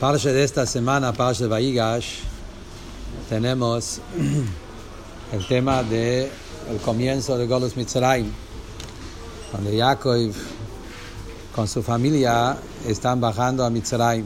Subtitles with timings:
[0.00, 2.20] Parche de esta semana, Parche de Vaigash,
[3.28, 4.00] tenemos
[5.32, 6.30] el tema de
[6.70, 8.30] el comienzo de Golus Mitzrayim,
[9.50, 10.32] cuando Jacob
[11.52, 12.56] con su familia
[12.86, 14.24] están bajando a Mitzrayim.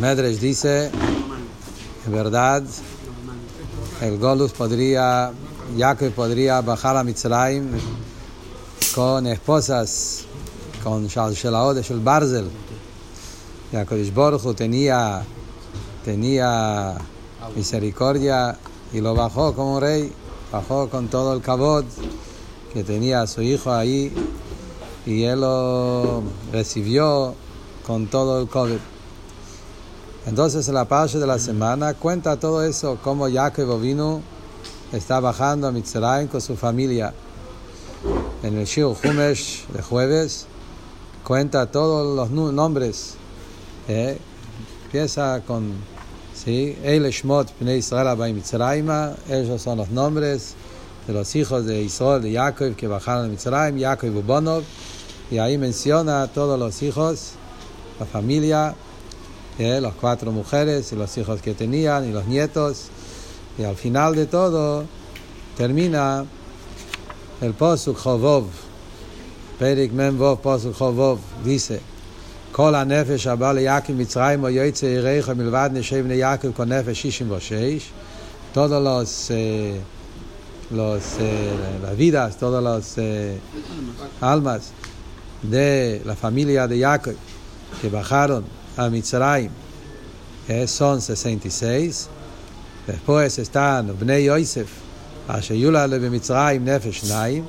[0.00, 0.90] Medres dice,
[2.04, 2.64] en verdad,
[4.00, 5.30] el Golus podría,
[5.78, 7.70] Jacob podría bajar a Mitzrayim
[8.92, 10.24] con esposas,
[10.82, 12.00] con Shalshelaot de Shel
[13.72, 15.24] Jacob Baruch tenía,
[16.04, 16.94] tenía
[17.56, 18.56] misericordia
[18.92, 20.12] y lo bajó como rey,
[20.52, 21.84] bajó con todo el cabot
[22.72, 24.12] que tenía a su hijo ahí
[25.04, 27.34] y él lo recibió
[27.86, 28.78] con todo el COVID.
[30.26, 34.20] Entonces en la parte de la semana cuenta todo eso, cómo Jacob vino,
[34.92, 37.14] está bajando a Mitzrayim con su familia.
[38.42, 40.46] En el Shir Humesh de jueves
[41.24, 43.16] cuenta todos los nombres.
[43.88, 44.18] ¿Eh?
[44.84, 45.72] Empieza con
[46.34, 46.76] ¿sí?
[46.82, 48.88] El Shmot Pnei Israel Mitzrayim,
[49.28, 50.54] ellos son los nombres
[51.06, 54.10] de los hijos de Israel, de Jacob, que bajaron a Mitzrayim, Jacob
[55.30, 57.32] y y ahí menciona todos los hijos,
[57.98, 58.74] la familia,
[59.58, 59.80] ¿eh?
[59.80, 62.86] las cuatro mujeres y los hijos que tenían y los nietos,
[63.58, 64.84] y al final de todo
[65.56, 66.24] termina
[67.40, 68.44] el Posuk Chovov,
[69.58, 71.80] Perik Memvov Posuk Chovov, dice,
[72.56, 77.30] כל הנפש הבא ליעקב מצרים או יוצא יריך מלבד נשב בני יעקב כל נפש שישים
[77.30, 77.90] ושש
[78.54, 78.60] eh,
[80.70, 83.38] los eh, las vidas todos los eh,
[84.22, 84.72] almas
[85.42, 87.16] de la familia de Jacob
[87.78, 88.42] que bajaron
[88.78, 89.50] a Mitzrayim
[90.48, 92.08] eh, son 66
[92.86, 94.70] después están Bnei Yosef
[95.28, 97.44] Ashayula le Mitzrayim Nefesh Naim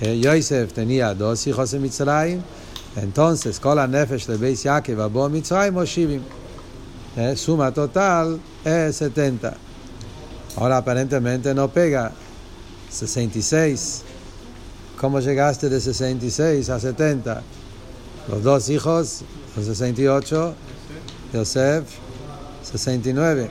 [0.00, 2.40] Yosef tenía dos hijos en Mitzrayim
[3.02, 6.20] Entonces, Kol Nefesh de Beis Yaakov Abo Mitzrayim
[7.16, 7.36] ¿Eh?
[7.36, 9.56] Suma total es 70.
[10.56, 12.12] Ahora aparentemente no pega.
[12.90, 14.02] 66.
[15.00, 17.42] ¿Cómo llegaste de 66 a 70?
[18.28, 19.22] Los dos hijos,
[19.56, 20.54] los 68,
[21.32, 21.84] Yosef,
[22.62, 23.48] 69.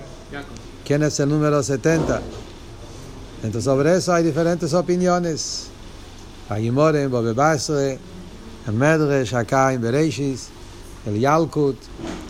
[0.85, 2.21] ¿Quién es el número 70?
[3.43, 5.67] Entonces sobre eso hay diferentes opiniones.
[6.49, 7.99] Agimore, Bobe Basre,
[8.67, 10.49] el Medrash, acá en Bereshis,
[11.05, 11.77] el Yalkut,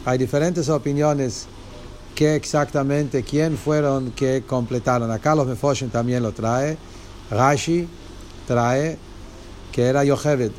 [0.05, 1.47] hay diferentes opiniones
[2.13, 5.11] que exactamente quién fueron que completaron.
[5.11, 6.77] Acá los Mefoshim también lo trae.
[7.31, 7.87] Rashi
[8.47, 8.97] trae
[9.71, 10.51] que era Yocheved.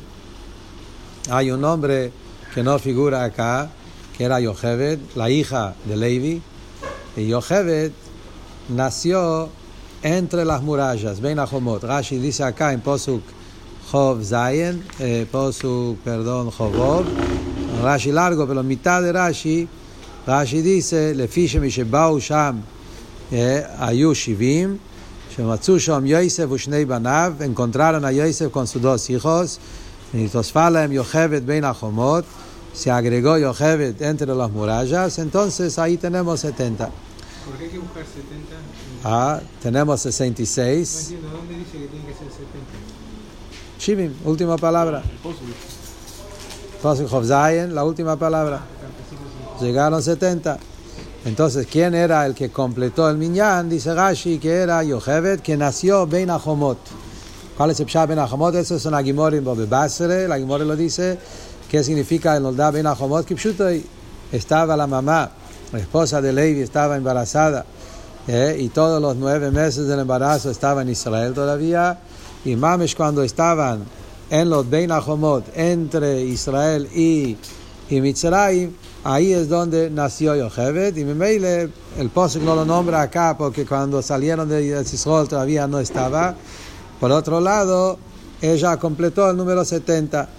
[1.29, 2.11] Hay un nombre
[2.53, 3.69] que no figura acá,
[4.17, 6.41] que era Yocheved, la hija de Levi.
[7.15, 7.91] Y Yocheved
[8.69, 9.49] nació
[10.01, 11.37] entre las murallas, Ben.
[11.37, 13.38] Rashi dice acá en Posuk
[13.91, 14.81] חוב זין,
[15.31, 17.05] פוסוק פרדון חובוב.
[17.81, 19.65] רש"י לארגו ולא מיתה דרש"י,
[20.27, 22.55] רש"י דיסה, לפי שמי שבאו שם
[23.77, 24.77] היו שבעים,
[25.35, 29.59] שמצאו שם יוסף ושני בניו, הם קונטרלן היוסף קונסודו סיכוס,
[30.13, 32.23] ונתוספה להם יוכבת בין החומות,
[32.75, 36.85] סיאגרגו יוכבת אנטר אלוה מוראז'ס, אנטונסס האי תנמוס סטנטה?
[39.05, 41.13] אה, tenemos 66.
[43.79, 45.01] Shivim, última palabra.
[47.73, 48.59] La última palabra.
[49.61, 50.59] Llegaron 70.
[51.25, 53.69] Entonces, ¿quién era el que completó el minyan?
[53.69, 56.77] Dice Rashi que era Yocheved, que nació Ben Ahomot.
[57.55, 58.53] ¿Cuál es el Pshat Ben Ahomot?
[58.55, 60.27] Eso es un Agimorim Bobe Basre.
[60.27, 61.17] La Agimorim lo dice.
[61.69, 63.25] ¿Qué significa el Noldá Ben Ahomot?
[63.25, 63.35] Que
[64.31, 65.31] estaba la mamá,
[65.71, 67.65] la esposa de Levi, estaba embarazada.
[68.27, 68.57] ¿eh?
[68.59, 71.99] Y todos los nueve meses del embarazo estaba en Israel todavía.
[72.45, 73.83] Y Mamesh cuando estaban
[74.29, 77.35] en los Ben Ahomot, entre Israel y,
[77.89, 78.71] y Mitzrayim,
[79.03, 80.95] ahí es donde nació Yocheved.
[80.95, 85.79] Y Memeile, el Posuk no lo nombra acá porque cuando salieron de Israel todavía no
[85.79, 86.35] estaba.
[86.99, 87.97] Por otro lado,
[88.41, 90.29] ella completó el número 70.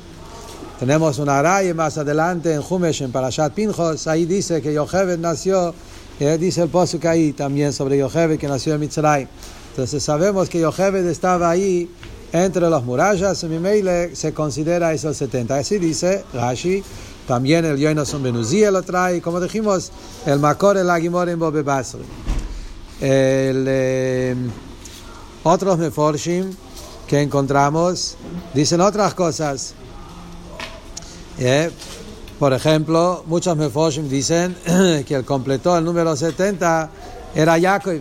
[0.79, 5.75] Tenemos una araya más adelante en Jumesh, en Parashat Pinchos, ahí dice que Yocheved nació,
[6.19, 9.29] eh, dice el Posuk ahí también sobre Yocheved que nació en Mitzrayim.
[9.71, 11.91] Entonces sabemos que Yocheved estaba ahí
[12.33, 15.57] entre las murallas, en Mimeile se considera esos 70.
[15.57, 16.83] Así dice Rashi,
[17.27, 19.91] también el Yonason Benuzía lo trae, como dijimos,
[20.27, 22.01] el Makor, el Agimor en Bobe Basri.
[23.01, 24.37] El, eh,
[25.43, 26.51] otros Meforshim
[27.09, 28.17] que encontramos
[28.55, 29.75] dicen otras cosas.
[31.39, 31.71] Eh,
[32.39, 34.57] Por ejemplo, muchos Mefoshim dicen
[35.07, 36.91] que el completó el número 70
[37.35, 38.01] era Jacob.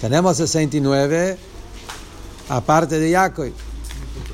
[0.00, 1.38] Tenemos 69
[2.48, 3.50] aparte de Jacob.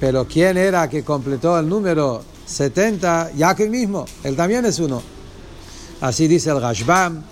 [0.00, 3.31] Pero ¿quién era que completó el número 70?
[3.38, 5.03] Jacob mismo, él también es uno.
[6.00, 7.23] así dice el Rashbam,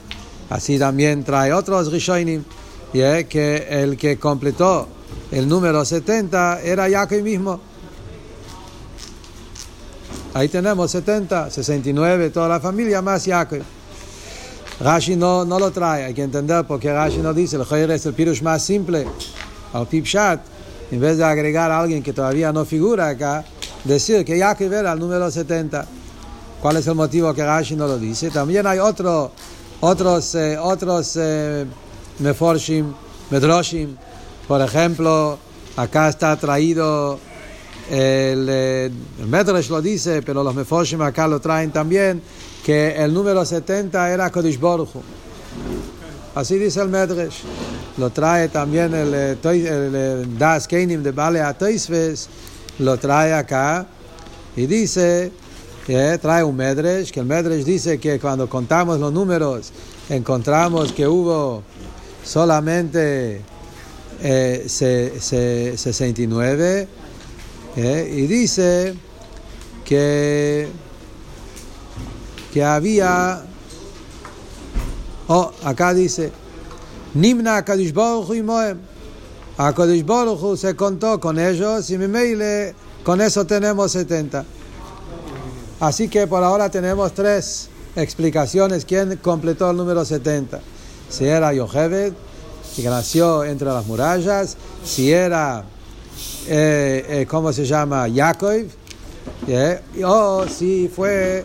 [0.49, 2.45] así también trae otros Rishonim,
[2.93, 3.25] ¿yeah?
[3.25, 4.87] que el que completó
[5.33, 7.61] el número 70 era Jacob mismo.
[10.33, 13.63] Ahí tenemos 70, 69, toda la familia más Jacob.
[14.81, 18.07] Rashi no, no lo trae, hay que entender porque Rashi no dice, el Joyer es
[18.07, 19.07] el pirush más simple,
[19.75, 20.41] al Pipshat,
[20.91, 23.45] en vez de agregar a alguien que todavía no figura acá,
[23.85, 25.87] decir que Jacob era el número 70.
[26.63, 28.31] ¿Cuál es el motivo que Rashi no lo dice?
[28.31, 29.33] También hay otro,
[29.81, 31.67] otros, eh, otros eh,
[32.19, 32.93] Meforshim,
[33.31, 33.97] Medroshim,
[34.49, 35.39] por ejemplo,
[35.77, 37.19] acá está traído
[37.91, 38.91] el, eh,
[39.21, 39.27] el
[39.69, 42.23] lo dice, pero los Meforshim acá lo traen también,
[42.65, 44.59] que el número 70 era Kodesh.
[46.35, 47.39] Así dice el Medrash.
[47.99, 52.29] Lo trae también el, eh, eh, Das Keinim de Bale Atoisves,
[52.79, 53.87] lo trae acá
[54.57, 55.33] y dice,
[56.19, 59.73] trae un Medrash, que el Medrash dice que cuando contamos los números
[60.09, 61.63] encontramos que hubo
[62.25, 63.41] solamente
[64.23, 66.87] eh, se- se- 69
[67.77, 68.95] eh, y dice
[69.85, 70.69] que
[72.53, 73.43] que había
[75.29, 76.33] oh acá dice
[77.15, 78.79] Nimna Kadosh Hu Imoem
[79.57, 82.75] a Kadosh se contó con ellos y Mimeile
[83.05, 84.45] con eso tenemos 70
[85.79, 90.61] así que por ahora tenemos tres explicaciones quién completó el número 70
[91.09, 92.15] si era Yocheved
[92.75, 95.65] que nació entre las murallas si era
[96.49, 98.09] eh, eh, ¿cómo se llama?
[98.09, 98.65] Yaakov
[99.47, 99.81] ¿eh?
[100.05, 101.45] o si fue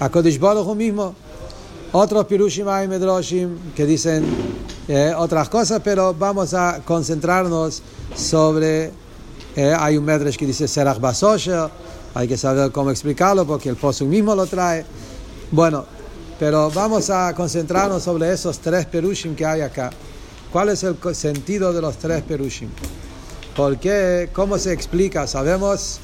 [0.00, 0.40] a Kodesh
[0.76, 1.14] mismo.
[1.92, 4.24] Otros Pirushim hay Medroshim que dicen
[4.88, 7.82] eh, otras cosas, pero vamos a concentrarnos
[8.14, 8.90] sobre.
[9.56, 11.70] hay un Medrash que dice Serach Basosher,
[12.14, 14.84] hay que saber cómo explicarlo porque el Posuk mismo lo trae.
[15.50, 15.84] Bueno,
[16.38, 19.90] pero vamos a concentrarnos sobre esos tres Perushim que hay acá.
[20.52, 22.68] ¿Cuál es el sentido de los tres Perushim?
[23.56, 24.28] ¿Por qué?
[24.34, 25.26] ¿Cómo se explica?
[25.26, 25.98] Sabemos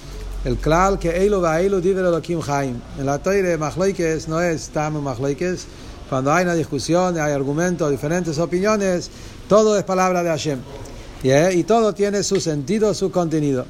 [0.46, 2.80] el klal que Eilu va Eilu diver Elohim Chaim.
[2.98, 5.66] En la Toire Machloikes no es Tam Machloikes.
[6.08, 9.10] Cuando hay una discusión, hay argumentos, diferentes opiniones,
[9.50, 10.60] todo es palabra de Hashem.
[11.22, 11.52] ¿Yeah?
[11.52, 13.66] Y todo tiene su sentido, su contenido.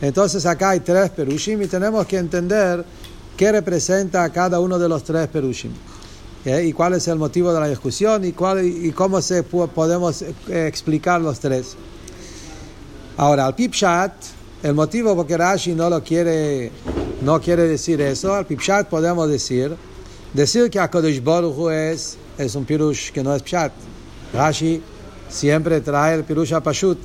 [0.00, 2.82] Entonces acá hay tres Perushim y tenemos que entender
[3.36, 5.72] qué representa cada uno de los tres Perushim.
[6.46, 6.62] ¿Yeah?
[6.62, 10.66] Y cuál es el motivo de la discusión y, cuál, y cómo se podemos eh,
[10.66, 11.76] explicar los tres.
[13.18, 14.12] Ahora, al Pipshat,
[14.62, 16.70] el motivo porque Rashi no lo quiere,
[17.20, 19.74] no quiere decir eso, al Pipshat podemos decir,
[20.32, 23.72] decir que Akadosh Baruch es, es un pirush que no es Pshat.
[24.32, 24.80] Rashi
[25.28, 26.96] siempre trae el pirush a Pashut.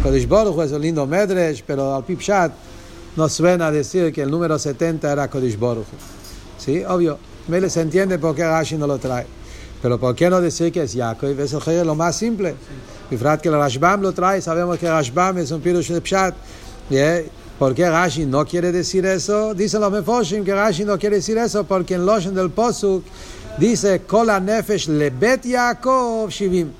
[0.00, 2.50] Akadosh Baruch es un lindo Medrash, pero al Pipshat
[3.14, 5.84] no suena decir que el número 70 era Akadosh Baruch.
[6.56, 6.82] ¿Sí?
[6.82, 7.18] Obvio.
[7.68, 9.26] Se entiende por qué Rashi no lo trae.
[9.82, 11.40] Pero ¿por qué no decir que es Yaakov?
[11.40, 12.54] Es el Joyer lo más simple.
[13.10, 16.34] Bifrat que el Rashbam lo trae, sabemos que Rashbam es un pirush de Pshat.
[16.88, 17.22] ¿Yeah?
[17.58, 19.54] ¿Por qué Rashi no quiere decir eso?
[19.54, 23.04] Dicen los Mefoshim que Rashi no quiere decir eso porque en Loshen del Posuk
[23.58, 26.72] dice Kola Nefesh Lebet Yaakov Shivim.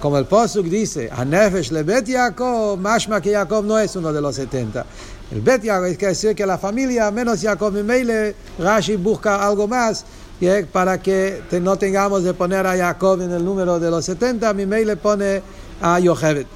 [0.00, 4.20] Como el Posuk dice, a Nefesh Lebet Yaakov, mashma que Jacob no es uno de
[4.20, 4.84] los 70.
[5.32, 9.68] El Bet Yaakov es decir que la familia, menos Jacob y Meile, Rashi busca algo
[9.68, 10.04] más
[10.40, 10.66] ¿yeah?
[10.66, 14.66] para que no tengamos de poner a Jacob en el número de los 70, mi
[14.66, 15.42] Meile pone
[15.80, 16.46] a Yocheved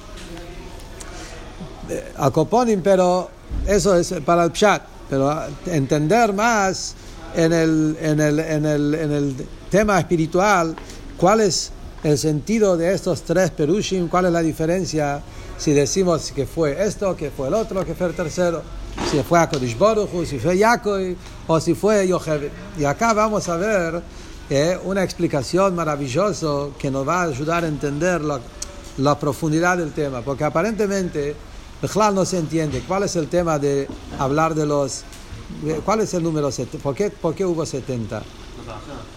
[2.17, 3.29] a Coponim, pero
[3.67, 4.81] eso es para el Pshat.
[5.09, 5.31] Pero
[5.67, 6.95] entender más
[7.35, 9.35] en el, en el, en el, en el
[9.69, 10.75] tema espiritual,
[11.17, 11.71] cuál es
[12.03, 15.21] el sentido de estos tres Perushim, cuál es la diferencia
[15.57, 18.61] si decimos que fue esto, que fue el otro, que fue el tercero,
[19.11, 21.15] si fue a Kodesh Baruch Hu, si fue Yaakov
[21.47, 22.49] o si fue Yocheved.
[22.79, 24.01] Y acá vamos a ver
[24.49, 28.39] eh, una explicación maravillosa que nos va a ayudar a entender la,
[28.97, 31.35] la profundidad del tema, porque aparentemente
[32.13, 33.87] no se entiende cuál es el tema de
[34.17, 35.03] hablar de los
[35.63, 38.23] de- cuál es el número 70, ¿por qué, por qué hubo 70?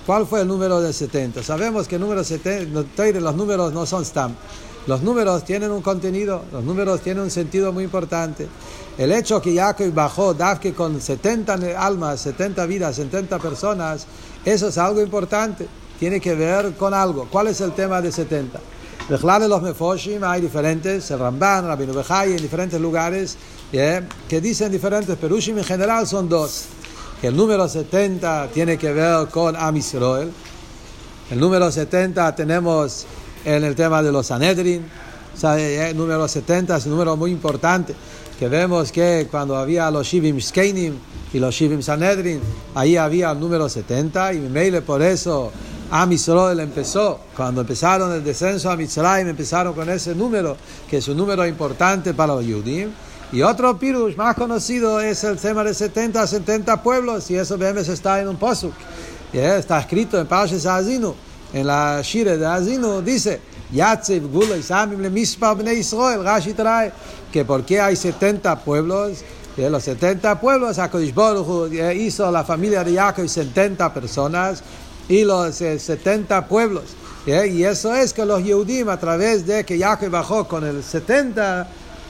[0.05, 1.43] ¿Cuál fue el número de 70?
[1.43, 4.37] Sabemos que el número 70, no, Teire, los números no son stamp.
[4.89, 8.49] Los números tienen un contenido, los números tienen un sentido muy importante.
[8.97, 14.07] El hecho que Jacob bajó Dafke con 70 almas, 70 vidas, 70 personas,
[14.47, 15.69] eso es algo importante.
[16.01, 17.29] Tiene que ver con algo.
[17.31, 18.59] ¿Cuál es el tema de 70?
[19.11, 23.37] Bechlal de los Mefoshim hay diferentes, el Ramban, Rabino Bejai, en diferentes lugares,
[23.71, 24.09] ¿yeah?
[24.27, 26.65] que dicen diferentes, Perushim en general son dos.
[27.21, 30.33] Que el número 70 tiene que ver con Am Israel.
[31.31, 33.05] El número 70 tenemos
[33.45, 34.85] en el tema de los Sanedrin.
[35.35, 37.95] Sea, eh, el número 70 es un número muy importante.
[38.39, 40.95] que vemos que cuando había los Shivim Skeinim
[41.33, 42.41] y los Shivim Sanedrin,
[42.75, 45.51] ahí había el número 70 y Meile por eso
[46.11, 50.57] Israel empezó, cuando empezaron el descenso a Mitzrayim, empezaron con ese número,
[50.89, 52.91] que es un número importante para los Yudim.
[53.33, 57.57] Y otro pirush más conocido es el tema de 70 a 70 pueblos, y eso
[57.59, 58.73] vemos está en un posuk.
[59.33, 61.15] Está escrito en Parshas Azinu,
[61.53, 63.41] en la Shire de Azinu, dice,
[63.73, 66.93] Yatzev Gula Isamim le Mispa Bnei Israel, Rashi trae,
[67.33, 69.19] que porque hay 70 pueblos,
[69.57, 74.63] de los 70 pueblos, HaKadosh Baruch hizo la familia de Jacob 70 personas,
[75.09, 76.85] y los eh, 70 pueblos.
[77.27, 77.49] ¿eh?
[77.49, 81.67] Y eso es que los Yehudim, a través de que Jacob bajó con el 70,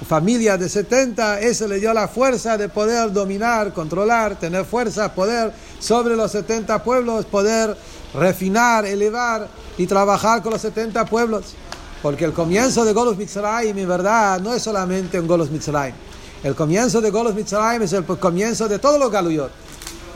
[0.06, 5.52] familia de 70, eso le dio la fuerza de poder dominar, controlar, tener fuerza, poder
[5.80, 7.76] sobre los 70 pueblos, poder
[8.14, 11.54] refinar, elevar y trabajar con los 70 pueblos.
[12.02, 15.94] Porque el comienzo de Golos Mitzrayim, en verdad, no es solamente un Golos Mitzrayim.
[16.44, 19.50] El comienzo de Golos Mitzrayim es el comienzo de todos los Galuyot.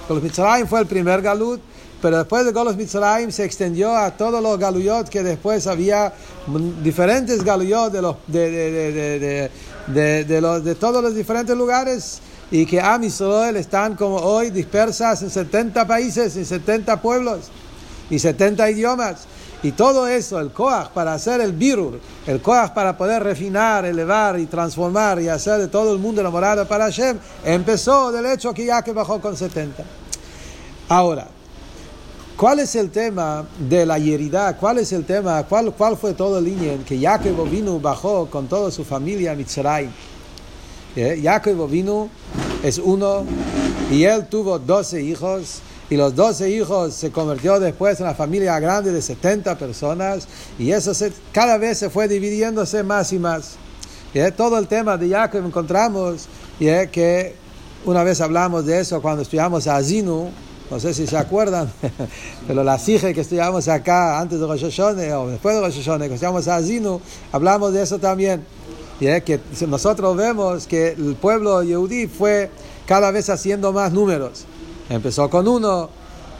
[0.08, 1.60] Golos Mitzrayim fue el primer Galut,
[2.00, 6.12] pero después de Golos Mitzrayim se extendió a todos los Galuyot que después había
[6.82, 9.50] diferentes Galuyot de, los, de, de,
[9.88, 12.20] de, de, los, de todos los diferentes lugares
[12.52, 17.50] y que Am Israel están como hoy dispersas en 70 países, en 70 pueblos
[18.10, 19.24] y 70 idiomas.
[19.62, 24.38] Y todo eso, el Koach para hacer el Birur, el Koach para poder refinar, elevar
[24.38, 28.66] y transformar y hacer de todo el mundo enamorado para Hashem, empezó del hecho que
[28.66, 29.82] ya que bajó con 70.
[30.90, 31.28] Ahora,
[32.36, 34.58] ¿cuál es el tema de la hieridad?
[34.60, 35.42] ¿Cuál es el tema?
[35.44, 39.32] ¿Cuál, cuál fue todo el línea en que Jacob vino bajó con toda su familia
[39.32, 39.88] a Mitzray?
[40.94, 41.22] ¿Eh?
[41.70, 42.10] Vino
[42.62, 43.24] es uno
[43.90, 48.58] y él tuvo 12 hijos y los 12 hijos se convirtió después en una familia
[48.60, 50.26] grande de 70 personas
[50.58, 53.56] y eso se, cada vez se fue dividiéndose más y más.
[54.14, 56.28] Y todo el tema de Jacob encontramos
[56.60, 57.34] y que
[57.84, 60.30] una vez hablamos de eso cuando estudiamos a Azinu,
[60.70, 61.70] no sé si se acuerdan,
[62.46, 66.08] pero la sige que estudiamos acá antes de Rosh Hashanah o después de Rosh Hashanah,
[66.08, 67.00] que estudiamos a Azinu,
[67.32, 68.46] hablamos de eso también.
[69.02, 72.48] Y que nosotros vemos que el pueblo yehudí fue
[72.86, 74.44] cada vez haciendo más números.
[74.88, 75.90] Empezó con uno,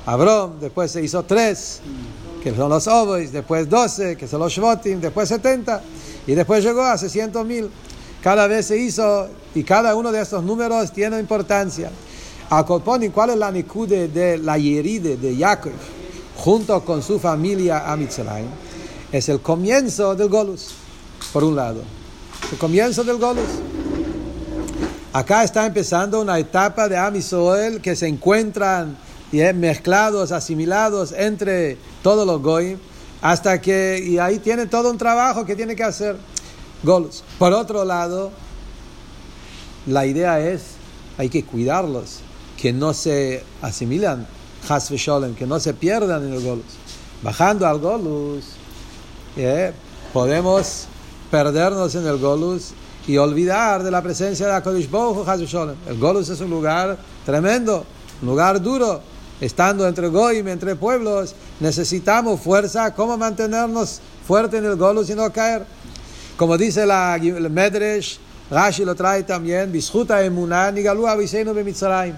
[0.06, 1.80] Abraham, después se hizo tres,
[2.40, 5.82] que son los Ovois, después doce, que son los Shvotim, después setenta,
[6.24, 7.68] y después llegó a 600 mil.
[8.22, 9.26] Cada vez se hizo,
[9.56, 11.90] y cada uno de estos números tiene importancia.
[12.48, 15.72] A Colponi, ¿cuál es la nicude de la Yeride de Jacob
[16.36, 18.46] junto con su familia a Mitzrayim?
[19.10, 20.68] Es el comienzo del Golus,
[21.32, 22.01] por un lado.
[22.58, 23.48] Comienzo del Golus.
[25.12, 28.96] Acá está empezando una etapa de Am Israel que se encuentran
[29.30, 29.52] ¿yeah?
[29.52, 32.78] mezclados, asimilados entre todos los goyim,
[33.20, 36.16] hasta que, y ahí tiene todo un trabajo que tiene que hacer.
[36.82, 37.22] Golos.
[37.38, 38.32] Por otro lado,
[39.86, 40.62] la idea es,
[41.18, 42.20] hay que cuidarlos,
[42.60, 44.26] que no se asimilan,
[45.36, 46.64] que no se pierdan en el Golus.
[47.22, 48.44] Bajando al Golus,
[49.36, 49.72] ¿yeah?
[50.12, 50.88] podemos
[51.32, 52.72] perdernos en el Golus
[53.08, 55.26] y olvidar de la presencia de Akodesh Baruch
[55.88, 57.86] El Golus es un lugar tremendo,
[58.20, 59.00] un lugar duro.
[59.40, 62.94] Estando entre Goim, entre pueblos, necesitamos fuerza.
[62.94, 65.64] ¿Cómo mantenernos fuertes en el Golus y no caer?
[66.36, 68.20] Como dice la, el Medresh,
[68.50, 72.14] Rashi lo trae también, Bishuta Emuná, Nigalu Aviseinu Mitzrayim.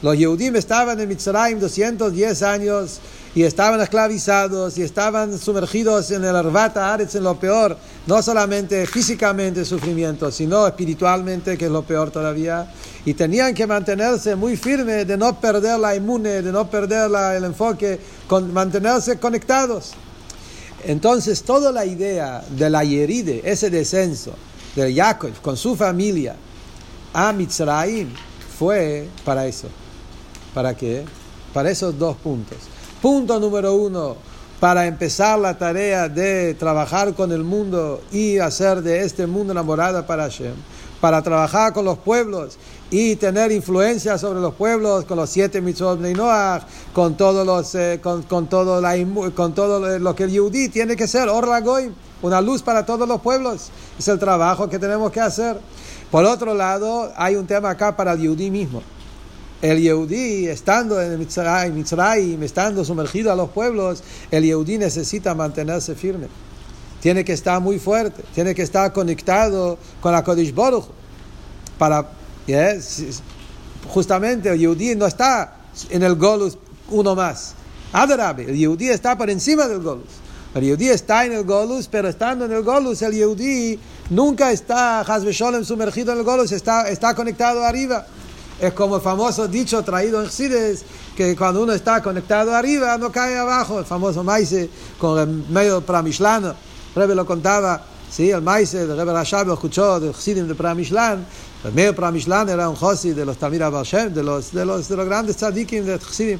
[0.00, 2.98] Los Yehudim estaban en Mitzrayim 210 años
[3.34, 7.76] y estaban esclavizados y estaban sumergidos en el Arvata Aretz, en lo peor,
[8.06, 12.72] no solamente físicamente sufrimiento, sino espiritualmente, que es lo peor todavía,
[13.04, 17.36] y tenían que mantenerse muy firmes de no perder la inmune, de no perder la,
[17.36, 17.98] el enfoque,
[18.28, 19.92] con, mantenerse conectados.
[20.84, 24.34] Entonces, toda la idea de la Yeride, ese descenso
[24.76, 26.36] de Jacob con su familia
[27.12, 28.10] a Mitzrayim,
[28.58, 29.68] fue para eso.
[30.52, 31.04] ¿Para qué?
[31.52, 32.73] Para esos dos puntos.
[33.04, 34.16] Punto número uno,
[34.60, 40.06] para empezar la tarea de trabajar con el mundo y hacer de este mundo enamorada
[40.06, 40.54] para Hashem,
[41.02, 42.56] para trabajar con los pueblos
[42.90, 46.62] y tener influencia sobre los pueblos con los siete mitzvot de Noach,
[46.94, 48.82] con todos los, eh, con, con, todo
[49.34, 51.92] con todo lo que el Yehudi tiene que ser, Orlagoy,
[52.22, 53.68] una luz para todos los pueblos.
[53.98, 55.60] Es el trabajo que tenemos que hacer.
[56.10, 58.80] Por otro lado, hay un tema acá para el Yehudi mismo
[59.62, 65.94] el Yehudí, estando en Mitzrayim, Mitzrayim, estando sumergido a los pueblos, el Yehudí necesita mantenerse
[65.94, 66.28] firme.
[67.00, 70.86] Tiene que estar muy fuerte, tiene que estar conectado con la Kodesh Baruch.
[71.78, 72.08] Para,
[73.88, 75.56] justamente el Yehudí no está
[75.90, 76.58] en el Golus
[76.90, 77.54] uno más.
[77.92, 80.08] Adarabe, el Yehudí está por encima del Golus.
[80.54, 83.78] El Yehudí está en el Golus, pero estando en el Golus, el Yehudí
[84.10, 88.06] nunca está Hasbe Sholem sumergido en el Golus, está, está conectado arriba.
[88.60, 90.84] Es como el famoso dicho traído en Sides,
[91.16, 93.78] que cuando uno está conectado arriba no cae abajo.
[93.78, 96.54] El famoso Maise con el medio Pramishlan.
[96.94, 101.26] Rebe lo contaba, sí, el Maise, el Rebe Rashab lo escuchó de Sidim de Pramishlan.
[101.64, 104.96] El medio Pramishlan era un Josi de los Talmir Shem, de los, de los, de
[104.96, 106.38] los grandes tzadikim de Sidim.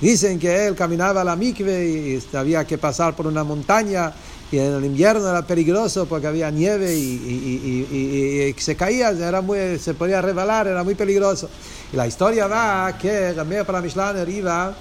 [0.00, 4.12] Dicen que él caminaba a la mikve y había que pasar por una montaña
[4.52, 9.94] y en el invierno era peligroso porque había nieve y, se caía, era muy, se
[9.94, 11.48] podía rebalar, era muy peligroso.
[11.92, 14.74] Y la historia va que Gamea para Mishlaner iba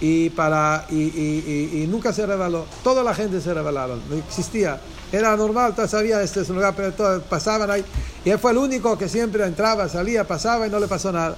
[0.00, 2.64] y, para, y, nunca se rebaló.
[2.82, 4.80] Toda la gente se rebalaron, no existía.
[5.12, 7.84] Era normal, todo sabía este es un lugar, pero todos pasaban ahí.
[8.24, 11.36] Y él fue el único que siempre entraba, salía, pasaba y no le pasó nada.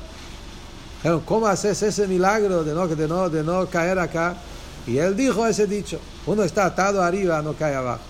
[1.24, 4.36] ¿Cómo haces ese milagro de no, de no, de no caer acá?
[4.86, 8.04] Y él dijo ese dicho, uno está atado arriba, no cae abajo.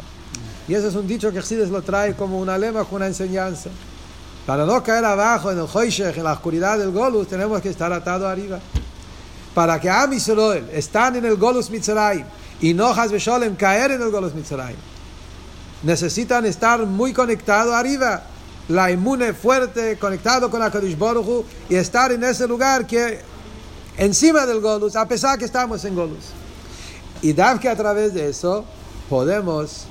[0.68, 3.70] Y ese es un dicho que Xides lo trae como una lema, como una enseñanza.
[4.46, 7.92] Para no caer abajo en el Hoishech, en la oscuridad del Golus, tenemos que estar
[7.92, 8.60] atado arriba.
[9.54, 12.24] Para que Am Israel están en el Golus Mitzrayim
[12.60, 14.76] y no Hasbesholem caer en el Golus Mitzrayim,
[15.82, 18.22] necesitan estar muy conectados arriba
[18.68, 23.20] la inmune fuerte, conectado con Akadosh Baruch Hu, y estar en ese lugar que
[23.96, 26.30] encima del Golus, a pesar que estamos en Golus.
[27.20, 28.64] Y dab que a través de eso
[29.08, 29.86] podemos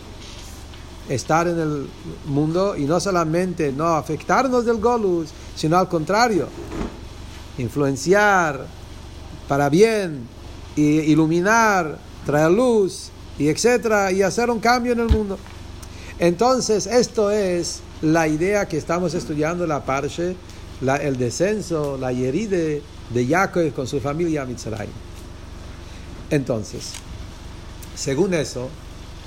[1.10, 1.90] estar en el
[2.26, 6.48] mundo y no solamente no afectarnos del Golus, sino al contrario,
[7.58, 8.66] influenciar
[9.48, 10.28] para bien,
[10.76, 15.38] y iluminar, traer luz, y etcétera, y hacer un cambio en el mundo.
[16.20, 20.36] Entonces, esto es la idea que estamos estudiando la Parshe,
[20.82, 24.94] la, el descenso, la yeride de Jacob con su familia a Mitzrayim.
[26.30, 26.94] Entonces,
[27.96, 28.70] según eso,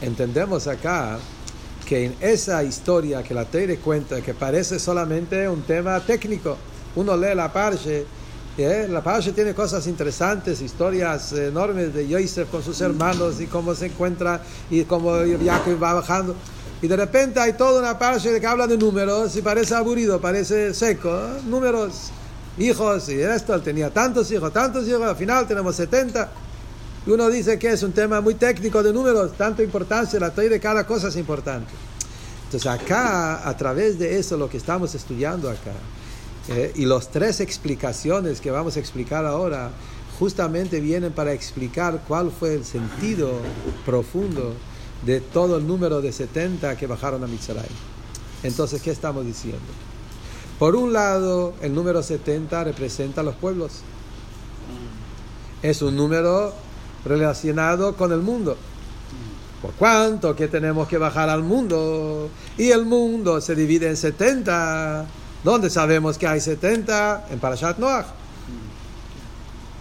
[0.00, 1.18] entendemos acá
[1.86, 6.56] que en esa historia que la Teire cuenta, que parece solamente un tema técnico,
[6.96, 8.06] uno lee la Parshe,
[8.56, 8.86] ¿eh?
[8.88, 13.86] la Parshe tiene cosas interesantes, historias enormes de Yosef con sus hermanos y cómo se
[13.86, 15.12] encuentra y cómo
[15.44, 16.34] Jacob va bajando.
[16.82, 20.74] Y de repente hay toda una parte que habla de números y parece aburrido, parece
[20.74, 21.08] seco.
[21.08, 21.40] ¿eh?
[21.46, 22.10] Números,
[22.58, 23.54] hijos y esto.
[23.54, 26.30] Él tenía tantos hijos, tantos hijos, al final tenemos 70.
[27.06, 30.52] Y uno dice que es un tema muy técnico de números, tanto importancia, la teoría
[30.52, 31.72] de cada cosa es importante.
[32.44, 35.72] Entonces acá, a través de eso, lo que estamos estudiando acá,
[36.48, 39.70] eh, y las tres explicaciones que vamos a explicar ahora,
[40.18, 43.32] justamente vienen para explicar cuál fue el sentido
[43.84, 44.54] profundo
[45.04, 47.64] de todo el número de 70 que bajaron a Mitzrayim.
[48.42, 49.60] Entonces, ¿qué estamos diciendo?
[50.58, 53.80] Por un lado, el número 70 representa a los pueblos.
[55.62, 56.52] Es un número
[57.04, 58.56] relacionado con el mundo.
[59.60, 62.28] ¿Por cuánto que tenemos que bajar al mundo?
[62.58, 65.06] Y el mundo se divide en 70.
[65.42, 67.28] ¿Dónde sabemos que hay 70?
[67.30, 68.06] En Parashat Noach.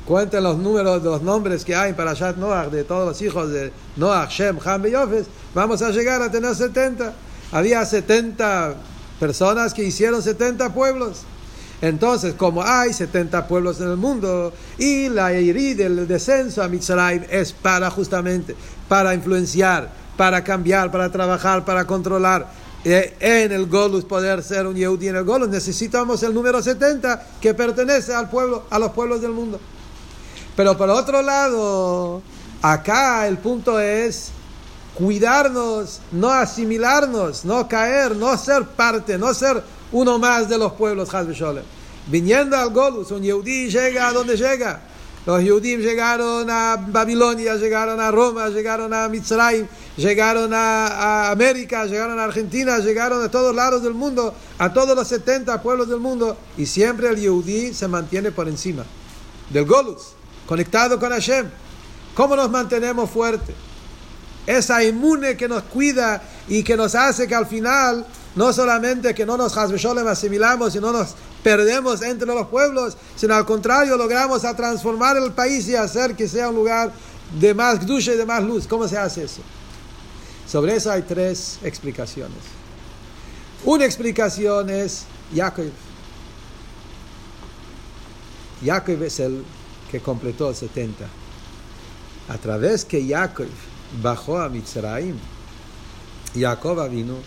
[0.07, 3.49] Cuenten los números de los nombres que hay para Shat Noach, de todos los hijos
[3.49, 7.13] de Noach, Shem, Ham y Yofes, vamos a llegar a tener 70.
[7.53, 8.75] Había 70
[9.19, 11.21] personas que hicieron 70 pueblos.
[11.81, 17.23] Entonces, como hay 70 pueblos en el mundo y la Iri del descenso a Mitzrayim
[17.29, 18.55] es para justamente,
[18.89, 22.47] para influenciar, para cambiar, para trabajar, para controlar,
[22.85, 27.25] eh, en el Golus poder ser un Yehudi en el Golus, necesitamos el número 70
[27.39, 29.59] que pertenece al pueblo, a los pueblos del mundo.
[30.55, 32.21] Pero por otro lado,
[32.61, 34.31] acá el punto es
[34.93, 41.09] cuidarnos, no asimilarnos, no caer, no ser parte, no ser uno más de los pueblos
[41.09, 41.63] Sholem.
[42.07, 44.81] Viniendo al Golus, un Yehudí llega a donde llega.
[45.25, 52.19] Los Yehudim llegaron a Babilonia, llegaron a Roma, llegaron a Mitzrayim, llegaron a, América, llegaron
[52.19, 56.35] a Argentina, llegaron a todos lados del mundo, a todos los 70 pueblos del mundo.
[56.57, 58.83] Y siempre el Yehudí se mantiene por encima
[59.49, 60.13] del Golus
[60.47, 61.49] conectado con Hashem.
[62.13, 63.55] ¿Cómo nos mantenemos fuertes?
[64.45, 69.25] Esa inmune que nos cuida y que nos hace que al final no solamente que
[69.25, 74.55] no nos asimilamos y no nos perdemos entre los pueblos, sino al contrario logramos a
[74.55, 76.91] transformar el país y hacer que sea un lugar
[77.39, 78.67] de más dulce y de más luz.
[78.67, 79.41] ¿Cómo se hace eso?
[80.47, 82.37] Sobre eso hay tres explicaciones.
[83.65, 85.71] Una explicación es Jacob.
[88.63, 89.43] Jacob es el
[89.93, 91.05] que completó el 70.
[92.27, 93.45] A través que Jacob
[94.01, 95.15] bajó a Mitzrayim,
[96.35, 97.17] Jacob vino,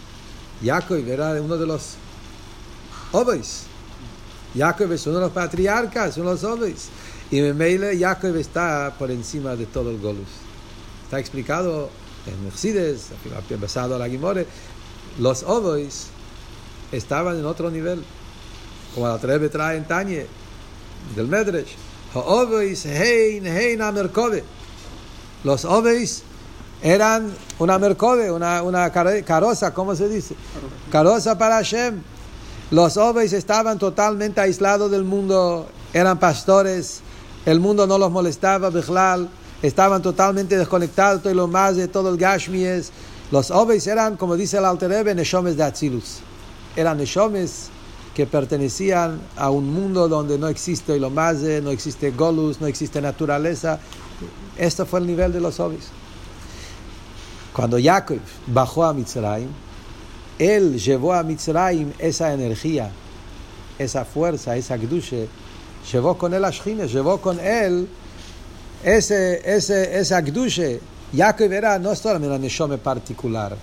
[0.61, 1.95] Jacob era uno de los
[3.13, 3.67] obois.
[4.57, 6.89] Jacob es uno de los patriarcas, uno de los obois.
[7.31, 10.27] Y Meile Jacob está por encima de todo el Golus.
[11.05, 11.89] Está explicado
[12.27, 13.11] en Mercedes,
[13.61, 14.45] basado a la Gimore,
[15.21, 16.09] los ovois
[16.91, 18.03] estaban en otro nivel.
[18.93, 20.27] Como la Trebe trae en Tañe,
[21.15, 21.86] del Medresh.
[25.45, 26.23] Los ovois
[26.83, 30.35] eran una merkove, una, una caroza, ¿cómo se dice?
[30.91, 32.01] Caroza para Hashem.
[32.71, 37.01] Los oveis estaban totalmente aislados del mundo, eran pastores,
[37.45, 39.29] el mundo no los molestaba, Bichlal,
[39.63, 42.91] estaban totalmente desconectados, todo lo más de todo el Gashmies.
[43.31, 46.19] Los oveis eran, como dice el Alterebe, Neshomes de Atzilus.
[46.75, 47.71] Eran Neshomes
[48.17, 52.99] que pertenecían a un mundo donde no existe lo más, no existe Golus, no existe
[53.03, 53.79] naturaleza.
[54.57, 55.91] Este fue el nivel de los oveis.
[57.53, 59.51] Cuando Jacob bajó a Mitzrayim,
[60.39, 62.91] él llevó a Mitzrayim esa energía,
[63.79, 65.29] esa fuerza, esa gdushe,
[65.93, 67.87] llevó con él a Shchines, llevó con él
[68.83, 70.81] ese, ese, esa gdushe.
[71.15, 73.59] Jacob era no solamente la neshome particular,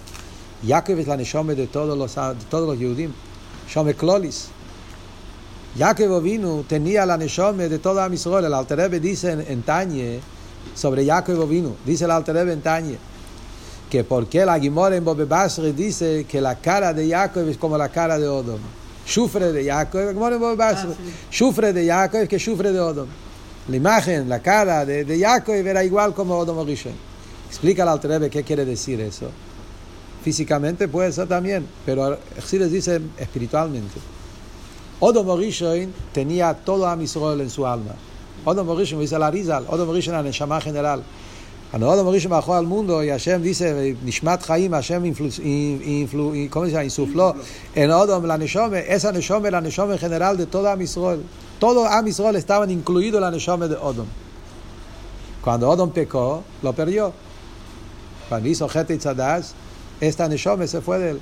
[0.63, 3.11] Jacob es la neshome de todos los, de todos los Yehudim,
[3.73, 4.49] Shome Klolis.
[5.75, 8.45] Jacob vino tenía la neshome de toda Israel.
[8.45, 10.19] El Alterebe dice en, en Tañe
[10.75, 12.97] sobre Jacob vino, dice el Alterebe en Tañe
[13.89, 17.77] que porque la Gimora en Bobe Basri dice que la cara de Jacob es como
[17.77, 18.59] la cara de Odom.
[19.05, 20.89] Sufre de Jacob, Gimora en Bobe Basri,
[21.31, 23.07] sufre de Jacob que sufre de Odom.
[23.69, 26.93] La imagen, la cara de, de Jacob era igual como Odom Rishon.
[27.49, 29.29] Explica al Altrebe qué quiere decir eso.
[30.23, 33.99] Físicamente puede ser también, pero así les dice espiritualmente.
[35.01, 37.93] Odom Rishon tenía todo a Israel en su alma.
[38.45, 41.03] Odom Rishon dice la Rizal, Odom Rishon en Shama general.
[41.69, 46.67] Cuando Odom Rishon bajó al mundo y Hashem dice, Nishmat Chaim, Hashem influ, influ, ¿cómo
[46.67, 47.35] se insufló
[47.75, 51.21] en Odom la Neshome, esa Neshome la Neshome general de toda Amisrol.
[51.59, 54.07] Todo Amisrol estaban incluido la Neshome de Odom.
[55.43, 57.11] Cuando Odom pecó, lo perdió.
[58.29, 58.99] Cuando hizo Jete y
[60.03, 61.21] esta Neshome se fue de él.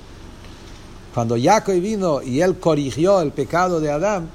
[1.13, 4.29] Cuando Jacob vino y él corrigió el pecado de Adán,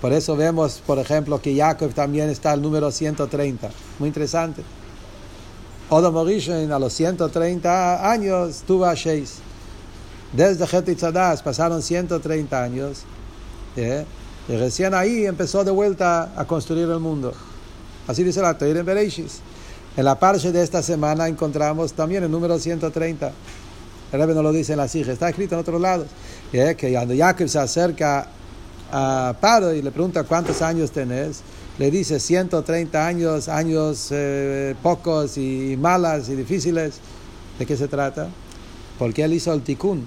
[0.00, 3.70] por eso vemos, por ejemplo, que Jacob también está el número 130.
[3.98, 4.62] Muy interesante.
[5.90, 9.38] Odom Rishon a los 130 años tuvo a Sheis.
[10.32, 13.04] Desde Het Tzadaz pasaron 130 años.
[13.76, 14.04] ¿eh?
[14.48, 17.32] Y recién ahí empezó de vuelta a construir el mundo.
[18.06, 19.40] Así dice la Torah en Bereshis.
[19.96, 23.32] En la parte de esta semana encontramos también el número 130.
[24.12, 26.06] El Rebbe no lo dice en la Sija, está escrito en otros lados.
[26.50, 28.28] Que cuando Jacob se acerca
[28.90, 31.42] a Paro y le pregunta cuántos años tenés,
[31.78, 36.94] le dice 130 años, años eh, pocos y malas y difíciles.
[37.58, 38.28] ¿De qué se trata?
[38.98, 40.04] Porque él hizo el tikkun.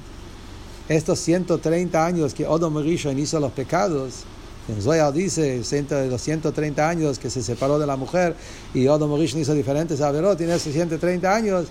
[0.89, 4.23] Estos 130 años que Odom Rishon hizo los pecados,
[4.67, 5.61] en Zoyar dice,
[6.09, 8.35] los 130 años que se separó de la mujer
[8.73, 11.67] y Odom Rishon hizo diferentes averot, en esos 130 años,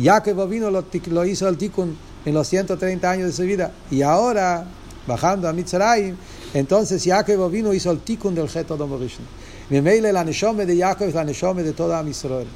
[0.00, 3.72] Jacob vino lo, lo hizo el tikkun en los 130 años de su vida.
[3.90, 4.66] Y ahora,
[5.06, 6.16] bajando a Mitzrayim,
[6.52, 9.24] entonces Jacob vino hizo el tikkun del Geto Odom Rishon.
[9.70, 12.46] Memele la neshome de Jacob es la neshome de toda Israel.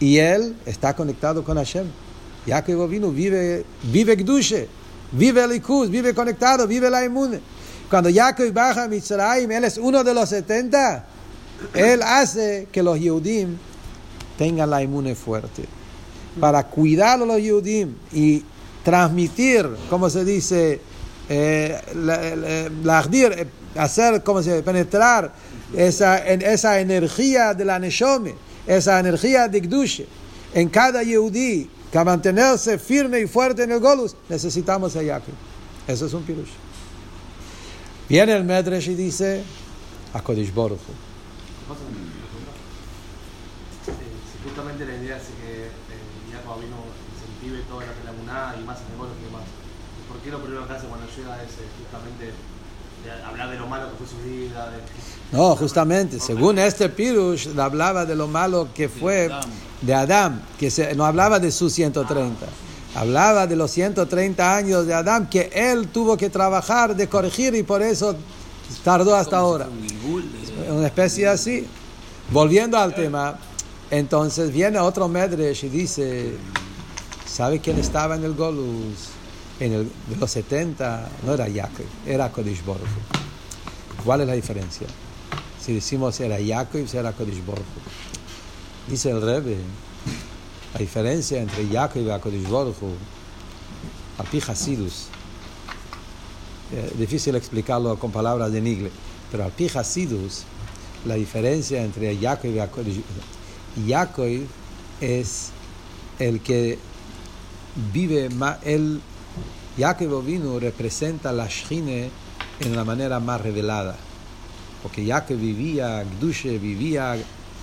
[0.00, 1.86] Y él está conectado con Hashem.
[2.46, 4.68] Jacob vino, vive, vive Gdushe,
[5.12, 7.40] vive el Ikus, vive conectado, vive la inmune.
[7.88, 11.06] Cuando Jacob baja a Mitzrayim, él es uno de los 70.
[11.74, 13.56] Él hace que los Yehudim
[14.36, 15.64] tengan la inmune fuerte.
[16.38, 18.44] Para cuidar a los Yehudim y
[18.84, 20.80] transmitir, como se dice,
[21.28, 25.32] eh, la, la, la, hacer, como se dice, penetrar
[25.74, 28.34] esa, en esa energía de la Neshome,
[28.66, 30.06] esa energía de Gdushe,
[30.54, 35.34] en cada Yehudi, que mantenerse firme y fuerte en el Golus, necesitamos a Yaakov.
[35.86, 36.67] Eso es un pirush.
[38.08, 39.42] Viene el Medrash y dice,
[40.14, 40.80] a Kodesh Baruch
[44.44, 45.70] Justamente la idea es que eh,
[46.32, 46.76] Jacob vino
[47.12, 49.44] incentive toda la Telamuná y más el que más.
[50.08, 52.32] ¿Por qué lo primero que hace cuando llega es justamente
[53.26, 54.70] hablar de lo malo que fue su vida?
[54.70, 55.36] De...
[55.36, 59.28] No, justamente, según este Pirush, hablaba de lo malo que fue
[59.82, 62.46] de Adán, que se, no hablaba de sus 130.
[62.98, 67.62] Hablaba de los 130 años de Adán que él tuvo que trabajar de corregir y
[67.62, 68.16] por eso
[68.82, 69.68] tardó hasta ahora.
[70.68, 71.64] Una especie así.
[72.32, 73.38] Volviendo al tema,
[73.92, 76.32] entonces viene otro Medresh y dice,
[77.24, 79.10] ¿sabe quién estaba en el Golus?
[79.60, 82.82] En el, de los 70 no era Jacob, era Kodesh Baruch.
[84.04, 84.88] ¿Cuál es la diferencia?
[85.64, 87.64] Si decimos era Jacob, era Kodesh Baruch.
[88.88, 89.58] Dice el Rebbe,
[90.78, 92.76] la diferencia entre Jacob y Kodesh Baruch,
[94.16, 95.08] Api Hasidus,
[96.72, 98.92] eh, difícil explicarlo con palabras de Nigle,
[99.28, 100.44] pero Api Hasidus,
[101.04, 103.02] la diferencia entre Jacob y Kodesh
[103.88, 104.46] Jacob
[105.00, 105.50] es
[106.20, 106.78] el que
[107.92, 108.28] vive,
[108.62, 109.00] él
[109.76, 112.08] Jacob vino representa la Shine
[112.60, 113.96] en la manera más revelada.
[114.84, 117.16] Porque Jacob vivía, Gdushe vivía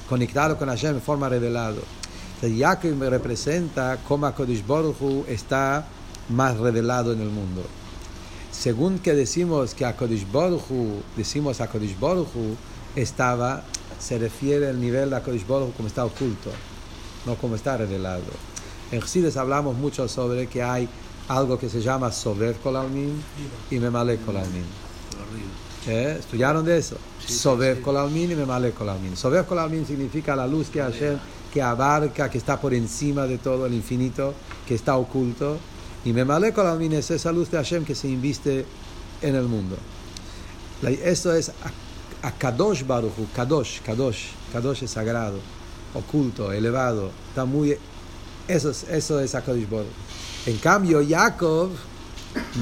[0.09, 1.77] conectado con Hashem en forma revelada.
[2.41, 5.85] Jacob me representa cómo Kodesh Baruch está
[6.29, 7.63] más revelado en el mundo.
[8.51, 10.63] Según que decimos que Kodesh Baruch
[11.15, 12.27] decimos Kodesh Baruch
[12.95, 13.63] estaba,
[13.99, 16.51] se refiere al nivel de Kodesh Baruch como está oculto,
[17.25, 18.23] no como está revelado.
[18.91, 20.87] En Chassidus hablamos mucho sobre que hay
[21.27, 23.21] algo que se llama Sober Kolalmin
[23.71, 24.63] y Memale Kolalmin.
[25.87, 26.17] ¿Eh?
[26.19, 26.97] ¿Estudiaron de eso?
[27.25, 29.15] Sober Kolalmin y Memale Kolalmin.
[29.17, 31.17] Sober Kolalmin significa la luz que Hashem,
[31.55, 34.33] que abarca, que está por encima de todo el infinito,
[34.67, 35.57] que está oculto.
[36.03, 38.65] Y Memale Kolalmin es esa luz de Hashem que se inviste
[39.21, 39.77] en el mundo.
[40.81, 45.39] La- Esto es a, a Kadosh Baruch Hu, Kadosh, Kadosh, Kadosh es sagrado,
[45.93, 47.77] oculto, elevado, está muy...
[48.49, 50.49] Eso es, eso es a Kadosh Baruch Hu.
[50.51, 51.69] En cambio, Jacob,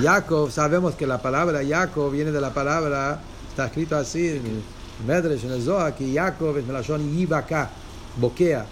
[0.04, 4.62] Jacob, sabemos que la palabra Jacob viene de la palabra, está escrito así en el
[5.08, 7.72] Medrash, en el Zohar, que Jacob es Melashon Yibaka,
[8.22, 8.68] Bokea.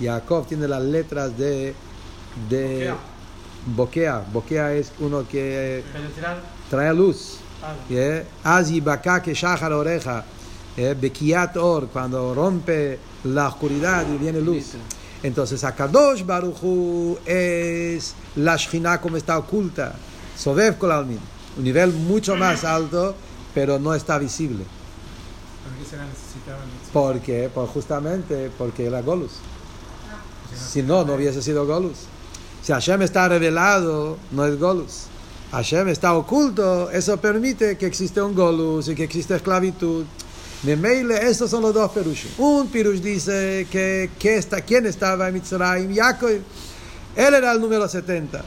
[0.00, 1.74] Jacob tiene las letras de...
[2.48, 2.92] de
[3.74, 4.24] Bokea.
[4.32, 5.82] Bokea es uno que
[6.70, 7.38] trae luz.
[7.90, 8.24] ¿eh?
[8.44, 10.24] Az Yibaka que Shahar oreja.
[10.76, 10.94] ¿eh?
[10.98, 14.74] Bekiat or, cuando rompe la oscuridad y viene luz.
[15.22, 19.94] Entonces, Akadosh Baruchu es la Shekhinah como está oculta.
[20.36, 21.18] Sobev Kolalmin.
[21.56, 23.16] Un nivel mucho más alto,
[23.52, 24.64] pero no está visible.
[25.64, 26.62] ¿Por qué se la necesitaban?
[26.92, 27.50] ¿Por qué?
[27.52, 29.32] Pues justamente porque era Golus.
[30.72, 31.98] Si no, no hubiese sido Golus.
[32.62, 35.04] Si Hashem está revelado, no es Golus.
[35.52, 40.04] Hashem está oculto, eso permite que existe un Golus y que existe esclavitud.
[40.62, 42.30] De Meile, estos son los dos Perushim.
[42.38, 45.94] Un Perush dice que, que está, ¿quién estaba en Mitzrayim?
[45.94, 46.30] Jacob.
[47.16, 48.44] Él era el número 70.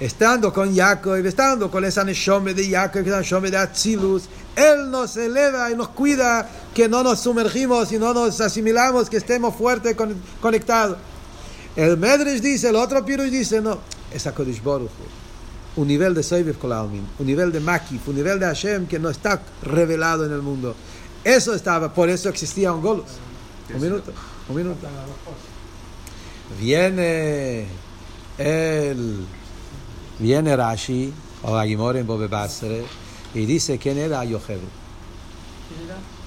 [0.00, 4.24] Estando con Jacob, estando con esa Neshome de Jacob, esa Neshome de Atzilus,
[4.54, 9.16] Él nos eleva y nos cuida que no nos sumergimos y no nos asimilamos, que
[9.16, 10.98] estemos fuertes con- conectados.
[11.78, 13.78] El Medrash dice, el otro Pirush dice, no,
[14.12, 15.80] es a Kodesh Baruch Hu.
[15.80, 19.10] Un nivel de Soiviv Kolalmin, un nivel de Makif, un nivel de Hashem que no
[19.10, 20.74] está revelado en el mundo.
[21.22, 23.04] Eso estaba, por eso existía un Golus.
[23.72, 24.12] Un minuto,
[24.48, 24.88] un minuto.
[26.60, 27.66] Viene
[28.38, 29.24] el
[30.18, 31.12] viene Rashi
[31.44, 32.82] o Agimor en Bobe Basre
[33.34, 34.58] y dice quién era Yocheved.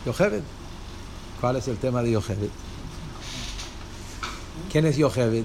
[0.05, 0.43] Yocheved.
[1.41, 2.60] ¿Cuál es el tema de Yocheved?
[4.71, 5.43] ¿Quién es Yocheved?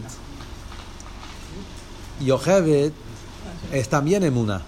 [2.24, 2.92] Yocheved
[3.72, 4.62] es también Emuna.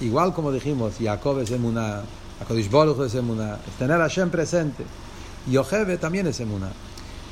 [0.00, 2.02] Igual como dijimos, Jacob es Emuna,
[2.40, 4.84] Akodish Baruch es Emuna, es tener a Hashem presente.
[5.50, 6.70] Yocheved también es Emuna,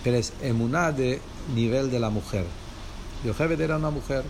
[0.05, 1.21] pero es Emuna de
[1.55, 2.45] nivel de la mujer.
[3.25, 4.25] Yocheved era una mujer,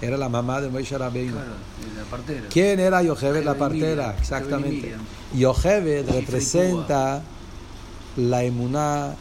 [0.00, 1.34] era la mamá de Moishe Rabbeinu.
[1.34, 1.52] Claro,
[1.96, 2.48] la partera.
[2.50, 4.16] ¿Quién era Yocheved, la partera?
[4.18, 4.96] Exactamente.
[5.34, 7.22] Yocheved representa
[8.16, 9.14] la emuná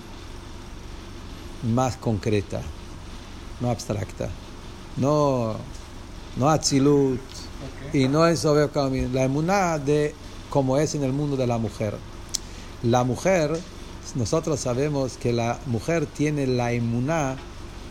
[1.63, 2.61] más concreta,
[3.59, 4.29] no abstracta.
[4.97, 5.55] No,
[6.37, 7.19] no Atzilut
[7.93, 9.13] y no es Kamin.
[9.13, 10.13] La emuná de
[10.49, 11.95] como es en el mundo de la mujer.
[12.83, 13.59] La mujer,
[14.15, 17.37] nosotros sabemos que la mujer tiene la emuná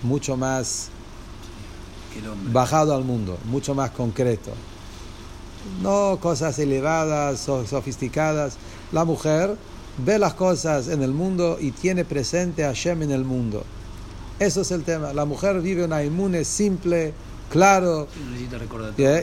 [0.02, 0.90] mucho más
[2.52, 4.52] bajado al mundo, mucho más concreto.
[5.80, 8.56] No cosas elevadas o sofisticadas.
[8.90, 9.56] La mujer
[9.98, 13.64] ve las cosas en el mundo y tiene presente a Hashem en el mundo.
[14.38, 15.12] Eso es el tema.
[15.12, 17.12] La mujer vive una inmune simple,
[17.50, 18.09] claro.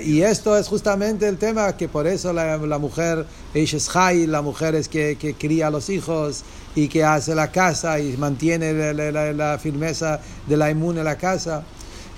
[0.04, 3.90] Y esto es justamente el tema que por eso la, la mujer es
[4.28, 6.44] la mujer es que, que cría a los hijos
[6.76, 11.00] y que hace la casa y mantiene la, la- la- la firmeza de la inmune
[11.00, 11.64] en la casa.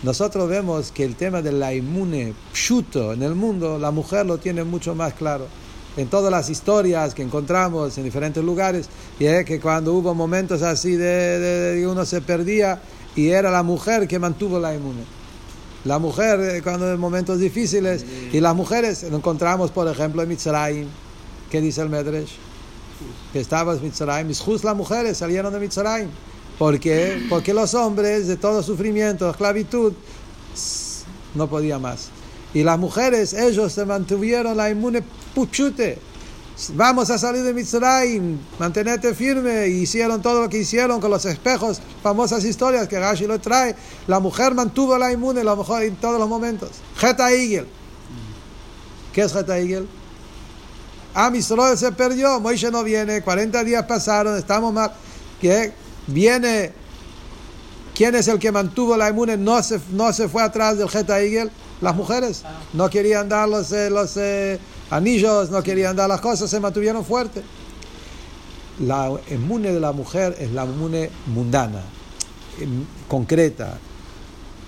[0.04, 4.38] Nosotros vemos que el tema de la inmune pshuto en el mundo, la mujer lo
[4.40, 5.48] tiene mucho más claro.
[5.97, 8.88] En todas las historias que encontramos en diferentes lugares,
[9.19, 12.82] y es que cuando hubo momentos así de, de- de uno se perdía
[13.15, 15.04] y era la mujer que mantuvo la inmune.
[15.84, 20.30] La mujer, eh, cuando en momentos difíciles, y las mujeres, lo encontramos por ejemplo en
[20.30, 20.88] Mitzrayim,
[21.49, 22.32] ¿qué dice el Medrash?
[23.34, 26.08] Que estaba en Mitzrayim, Mishus las mujeres salieron de Mitzrayim.
[26.58, 27.25] ¿Por qué?
[27.30, 29.91] Porque los hombres de todo sufrimiento, esclavitud,
[31.36, 32.10] no podían más.
[32.54, 35.01] Y las mujeres, ellos se mantuvieron la inmune
[35.34, 36.00] puchute.
[36.76, 39.67] Vamos a salir de Mitzrayim, mantenerte firme.
[39.67, 43.76] Y hicieron todo lo que hicieron con los espejos, famosas historias que Rashi lo trae.
[44.08, 46.70] La mujer mantuvo la inmune lo mejor en todos los momentos.
[46.98, 47.67] Geta Igel.
[49.13, 49.88] ¿Qué es Geta Igel?
[51.34, 54.94] Israel se perdió, Moishe no viene, 40 días pasaron, estamos mal.
[56.08, 56.72] Viene
[57.94, 59.38] ¿Quién es el que mantuvo la inmune?
[59.38, 61.52] No se, no se fue atrás del Jeta Igel.
[61.82, 62.44] Las mujeres.
[62.74, 64.60] No querían dar los, eh, los eh,
[64.91, 67.43] anillos, no querían dar las cosas, se mantuvieron fuertes.
[68.80, 71.82] La inmune de la mujer es la inmune mundana,
[72.60, 73.77] em, concreta,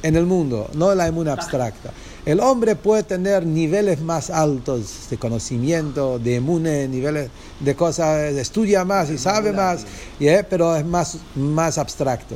[0.01, 1.91] en el mundo, no la inmune abstracta.
[2.25, 8.85] El hombre puede tener niveles más altos de conocimiento, de inmune, niveles de cosas, estudia
[8.85, 9.85] más y sabe más,
[10.19, 10.45] ¿eh?
[10.49, 12.35] pero es más, más abstracto.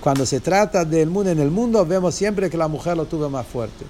[0.00, 3.28] Cuando se trata del mundo en el mundo, vemos siempre que la mujer lo tuvo
[3.28, 3.84] más fuerte.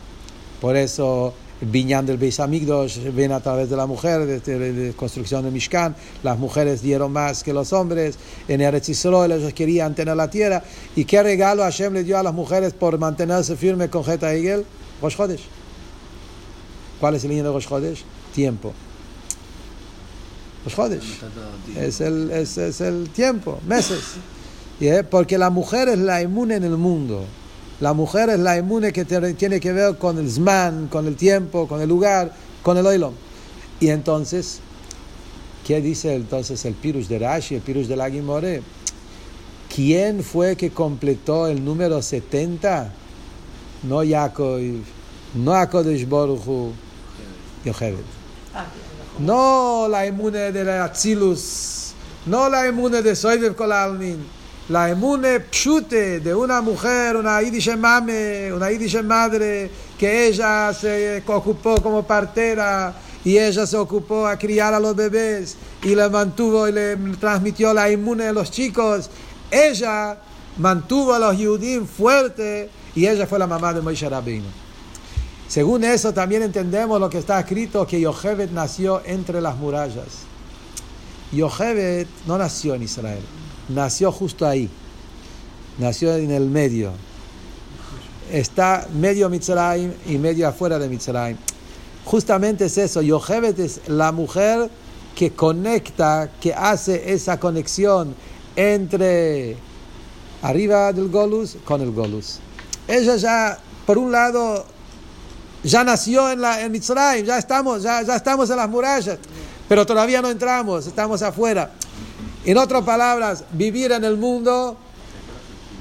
[0.61, 4.93] Por eso, el viñán del Beis Amigdos viene a través de la mujer, de, la
[4.93, 5.95] construcción de Mishkan.
[6.23, 8.17] Las mujeres dieron más que los hombres.
[8.47, 10.63] En Eretz Yisrael ellos querían tener la tierra.
[10.95, 14.65] ¿Y qué regalo Hashem le dio a las mujeres por mantenerse firme con Jeta Igel?
[15.03, 15.43] Rosh Chodesh.
[17.01, 18.05] ¿Cuál es el niño de Rosh Chodesh?
[18.33, 18.73] Tiempo.
[20.65, 21.21] Rosh Chodesh.
[21.77, 24.15] Es el, es, es el tiempo, meses.
[25.11, 27.25] Porque la mujer es la inmune en el mundo.
[27.81, 31.69] La mujer es la inmune que tiene que ver con el Zman, con el tiempo,
[31.69, 33.15] con el lugar, con el oilom.
[33.79, 34.59] Y entonces,
[35.65, 38.63] ¿qué dice entonces el Pirush de Rashi, el Pirush de la Gimore?
[39.73, 42.93] ¿Quién fue que completó el número 70?
[43.85, 44.61] No Jacob,
[45.35, 46.73] no Akodesh Boruchu,
[47.65, 48.05] Yocheved.
[49.21, 51.93] No la inmune de la Atzilus,
[52.27, 54.38] no la inmune de Soidev Kolalmin
[54.69, 61.23] la emune pshute de una mujer, una yidische mame, una yidische madre, que ella se
[61.27, 66.69] ocupó como partera y ella se ocupó a criar a los bebés y le mantuvo
[66.69, 69.09] y le transmitió la inmune a los chicos.
[69.51, 70.19] Ella
[70.59, 74.49] mantuvo a los judíos fuertes y ella fue la mamá de Moisés Rabino.
[75.49, 80.27] Según eso también entendemos lo que está escrito que Yochebet nació entre las murallas.
[81.33, 83.38] Yochebet no nació en Israel
[83.69, 84.69] nació justo ahí,
[85.79, 86.93] nació en el medio.
[88.31, 91.37] Está medio Mitzrayim y medio afuera de Mitzrayim.
[92.05, 94.71] Justamente es eso, Yochebet es la mujer
[95.15, 98.15] que conecta, que hace esa conexión
[98.57, 99.57] entre
[100.43, 102.39] arriba del Golus con el Golus.
[102.87, 104.65] Ella ya, por un lado,
[105.63, 109.19] ya nació en, la, en Mitzrayim, ya estamos, ya, ya estamos en las murallas,
[109.69, 111.73] pero todavía no entramos, estamos afuera.
[112.49, 114.75] En otras palabras, vivir en el mundo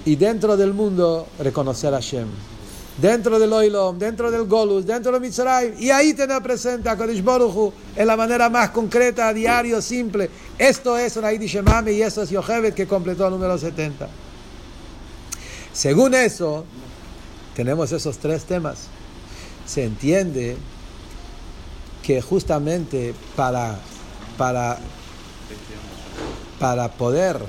[0.04, 2.28] y dentro del mundo reconocer a Hashem.
[3.02, 5.76] Dentro del Oilom, dentro del Golus, dentro del Mitzrayim.
[5.80, 10.30] Y ahí tener presente a Kodesh Boruchu en la manera más concreta, diario, simple.
[10.58, 14.10] Esto es una Shemame y eso es Yochebet que completó el número 70.
[15.72, 16.66] Según eso,
[17.56, 18.88] tenemos esos tres temas.
[19.66, 20.58] Se entiende
[22.04, 23.80] que justamente para,
[24.38, 24.78] para
[26.60, 27.40] para poder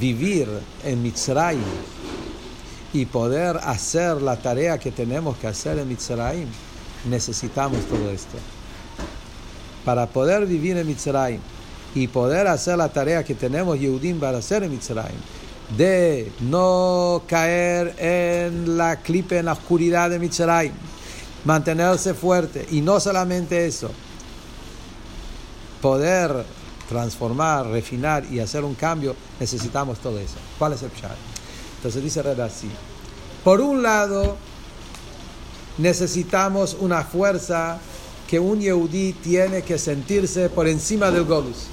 [0.00, 0.48] vivir
[0.84, 1.62] en Mitzrayim
[2.92, 6.48] y poder hacer la tarea que tenemos que hacer en Mitzrayim,
[7.08, 8.38] necesitamos todo esto.
[9.84, 11.40] Para poder vivir en Mitzrayim
[11.94, 15.20] y poder hacer la tarea que tenemos Yehudim para hacer en Mitzrayim,
[15.76, 20.72] de no caer en la clipe, en la oscuridad de Mitzrayim,
[21.44, 23.90] mantenerse fuerte y no solamente eso,
[25.82, 26.44] poder
[26.88, 30.36] transformar, refinar y hacer un cambio, necesitamos todo eso.
[30.58, 31.16] ¿Cuál es el pshat?
[31.76, 32.70] Entonces dice Red así.
[33.44, 34.36] Por un lado,
[35.78, 37.78] necesitamos una fuerza
[38.28, 41.66] que un Yehudi tiene que sentirse por encima del Golus.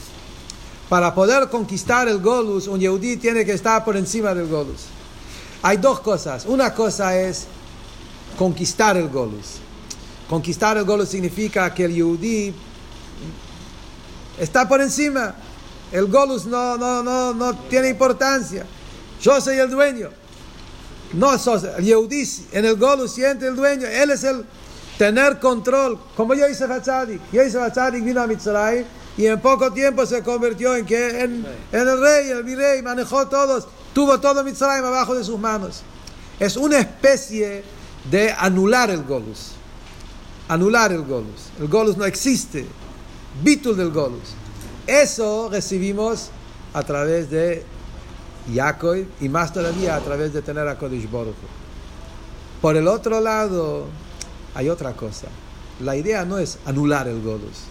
[0.89, 4.85] Para poder conquistar el Golus, un Yehudi tiene que estar por encima del Golus.
[5.63, 6.45] Hay dos cosas.
[6.45, 7.45] Una cosa es
[8.37, 9.57] conquistar el Golus.
[10.29, 12.53] Conquistar el Golus significa que el Yehudi
[14.39, 15.35] está por encima.
[15.91, 18.65] El golus no, no, no, no tiene importancia.
[19.21, 20.09] Yo soy el dueño.
[21.13, 23.85] No sos el Yehudí, en el golus siente el dueño.
[23.87, 24.45] Él es el
[24.97, 25.99] tener control.
[26.15, 27.21] Como yo hice Hatzadik.
[27.31, 31.45] Yo hice Hatzadik, vino a Mitzray y en poco tiempo se convirtió en que en,
[31.71, 35.83] el rey, el virrey, manejó todos, tuvo todo Mitzray abajo de sus manos.
[36.39, 37.63] Es una especie
[38.09, 39.51] de anular el golus.
[40.47, 41.51] Anular el golus.
[41.59, 42.65] El golus no existe
[43.41, 44.35] bitul del Golus.
[44.85, 46.29] Eso recibimos
[46.73, 47.63] a través de
[48.53, 51.35] Jacob y más todavía a través de tener a Kodesh Baruch.
[52.61, 53.85] Por el otro lado,
[54.53, 55.27] hay otra cosa.
[55.79, 57.63] La idea no es anular el Golus.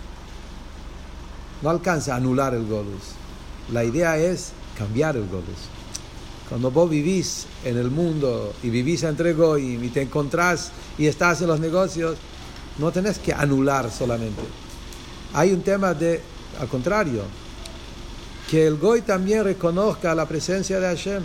[1.60, 3.02] No alcanza a anular el Golus.
[3.70, 5.68] La idea es cambiar el Golus.
[6.48, 11.40] Cuando vos vivís en el mundo y vivís entre Goy y te encontrás y estás
[11.40, 12.16] en los negocios,
[12.78, 14.42] no tenés que anular solamente
[15.34, 16.20] hay un tema de,
[16.60, 17.22] al contrario,
[18.50, 21.22] que el Goy también reconozca la presencia de Hashem.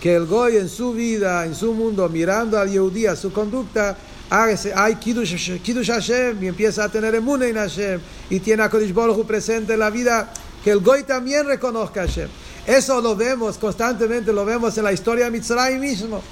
[0.00, 3.96] que el Goy en su vida, en su mundo, mirando al Yehudí, a su conducta,
[4.30, 8.00] hay Kiddush, Kiddush Hashem y empieza a tener emuna en Hashem
[8.30, 10.32] y tiene a Kodesh Baruch Hu presente en la vida,
[10.64, 12.28] que el Goy también reconozca Hashem.
[12.66, 16.22] Eso lo vemos constantemente, lo vemos en la historia de Mitzrayim mismo.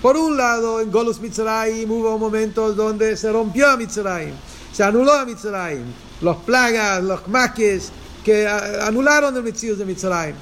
[0.00, 4.34] Por un lado, en Golus Mitzrayim hubo momentos donde se rompió a Mitzrayim,
[4.72, 5.84] se anuló a Mitzrayim,
[6.20, 7.90] los plagas, los maques
[8.24, 10.34] que anularon el Mitzrayim de Mitzrayim.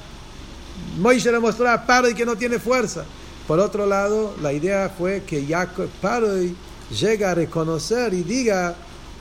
[0.99, 3.05] Moisés le mostró a Paroi que no tiene fuerza.
[3.47, 6.55] Por otro lado, la idea fue que Jacob Paroi
[6.91, 8.75] llega a reconocer y diga,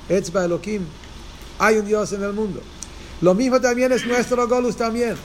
[0.09, 0.83] Etzba Elohim,
[1.59, 2.61] hay un Dios en el mundo.
[3.21, 5.17] Lo mismo también es nuestro Golus también.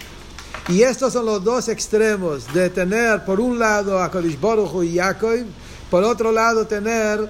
[0.70, 4.98] Y estos son los dos extremos de tener por un lado a Kodesh Baruch y
[4.98, 5.46] Jacob,
[5.90, 7.30] por otro lado tener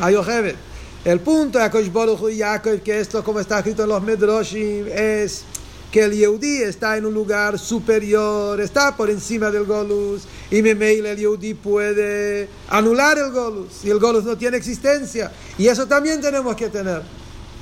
[0.00, 0.69] a Yocheved.
[1.02, 4.86] El punto de Kodesh Baruch y Jacob, que esto como está escrito en los Medrashim,
[4.86, 5.44] es
[5.90, 11.06] que el Yehudi está en un lugar superior, está por encima del Golus, y Memeil
[11.06, 16.20] el Yehudi puede anular el Golus, y el Golus no tiene existencia, y eso también
[16.20, 17.00] tenemos que tener,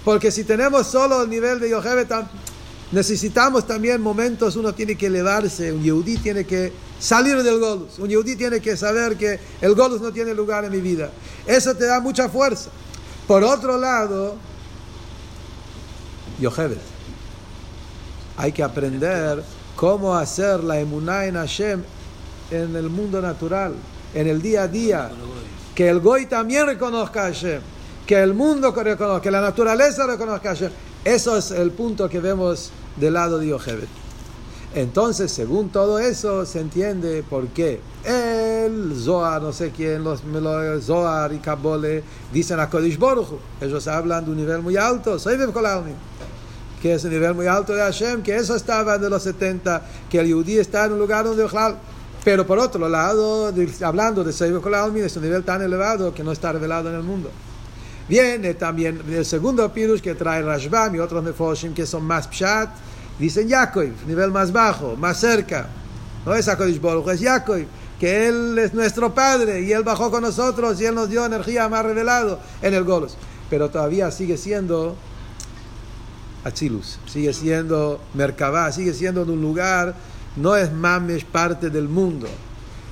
[0.04, 2.08] porque si tenemos solo el nivel de Yocheved,
[2.90, 8.08] necesitamos también momentos, uno tiene que elevarse, un Yehudi tiene que salir del Golus, un
[8.08, 11.12] Yehudi tiene que saber que el Golus no tiene lugar en mi vida,
[11.46, 12.70] eso te da mucha fuerza.
[13.28, 14.36] Por otro lado,
[16.40, 16.78] Yocheved
[18.38, 19.44] hay que aprender
[19.76, 21.82] cómo hacer la emuná en Hashem
[22.50, 23.74] en el mundo natural,
[24.14, 25.10] en el día a día.
[25.74, 27.60] Que el Goy también reconozca a Hashem,
[28.06, 30.72] que el mundo reconozca, que la naturaleza reconozca a Hashem.
[31.04, 34.07] Eso es el punto que vemos del lado de Yochebet.
[34.74, 40.22] Entonces, según todo eso, se entiende por qué el Zohar, no sé quién, los,
[40.82, 43.28] Zohar y Kabole dicen a Kodesh Boruch.
[43.60, 45.18] Ellos hablan de un nivel muy alto.
[45.18, 45.46] Soy de
[46.82, 50.20] que es un nivel muy alto de Hashem, que eso estaba de los 70, que
[50.20, 51.44] el Yehudi está en un lugar donde
[52.24, 53.52] pero por otro lado,
[53.82, 57.02] hablando de Seibel Kolalmin, es un nivel tan elevado que no está revelado en el
[57.02, 57.30] mundo.
[58.08, 62.70] Viene también el segundo pirush que trae Rashbam y otros Mefoshim que son más pshat,
[63.18, 65.68] dicen Yaakov, nivel más bajo, más cerca.
[66.24, 67.64] No es Akodish Baruch, es Yaakov,
[67.98, 71.68] que Él es nuestro Padre y Él bajó con nosotros y Él nos dio energía
[71.68, 73.16] más revelado en el Golos.
[73.50, 74.96] Pero todavía sigue siendo
[76.44, 79.94] Achilus, sigue siendo Merkabah, sigue siendo en un lugar,
[80.36, 82.28] no es Mamesh parte del mundo.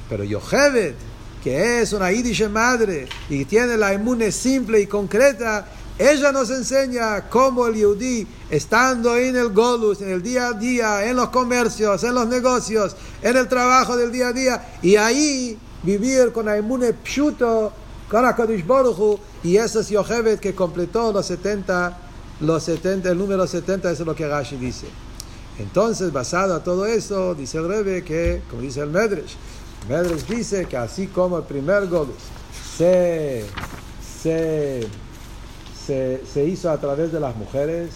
[0.09, 0.95] Pero Yocheved,
[1.43, 5.67] que es una Yiddish madre y tiene la inmune simple y concreta,
[5.99, 11.07] ella nos enseña cómo el Yehudi, estando en el Golus, en el día a día,
[11.09, 15.59] en los comercios, en los negocios, en el trabajo del día a día, y ahí
[15.83, 17.73] vivir con la inmune pshuto,
[18.11, 22.07] con HaKadosh Baruch y ese es Yocheved que completó los 70
[22.41, 24.87] los 70, el número 70 es lo que Rashi dice.
[25.59, 29.37] Entonces, basado a todo eso, dice el Rebbe que, como dice el Medresh,
[29.89, 32.17] Medresh dice que así como el primer Golus
[32.77, 33.45] se,
[34.23, 34.87] se,
[35.87, 37.91] se, hizo a través de las mujeres,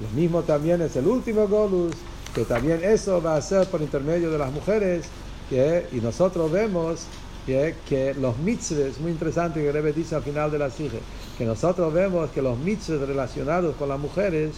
[0.00, 1.94] lo mismo también es el último Golus,
[2.34, 5.06] que también eso va a ser por intermedio de las mujeres,
[5.50, 7.02] y nosotros vemos
[7.46, 10.98] que los mitzvahs, muy interesante que Rebbe dice al final de la sige,
[11.38, 14.56] que nosotros vemos que los mitzvahs relacionados con las mujeres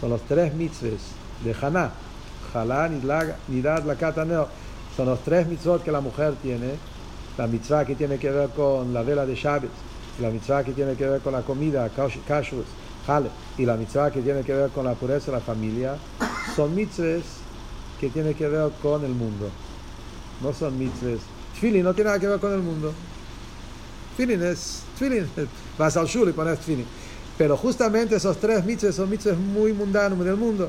[0.00, 1.00] son los tres mitzvahs
[1.44, 1.90] de Haná,
[2.54, 2.88] Halá,
[3.48, 4.46] Nidad, Lakataneo,
[4.96, 6.74] son los tres mitzvot que la mujer tiene,
[7.38, 9.70] la mitzvah que tiene que ver con la vela de Shabbat,
[10.20, 12.66] la mitzvah que tiene que ver con la comida, kashrus,
[13.06, 15.96] Hale, y la mitzvah que tiene que ver con la pureza de la familia,
[16.54, 17.24] son mitzvahs
[18.00, 19.50] que tienen que ver con el mundo,
[20.42, 21.20] no son mitzvahs
[21.62, 22.92] Tfilin no tiene nada que ver con el mundo.
[24.16, 25.28] Tfilin es tfilin.
[25.78, 26.86] Vas al shul y pones tfilin.
[27.38, 30.68] Pero justamente esos tres mitzvahs son mitzvahs muy mundanos del mundo.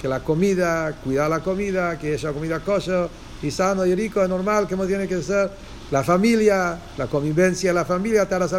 [0.00, 3.08] Que la comida, cuidar la comida, que esa comida kosher
[3.42, 5.50] y sano y rico es normal, como tiene que ser.
[5.90, 8.54] La familia, la convivencia de la familia, taras